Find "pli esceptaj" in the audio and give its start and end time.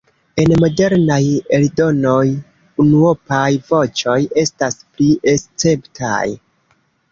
4.83-6.27